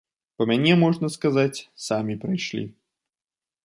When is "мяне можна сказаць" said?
0.51-1.63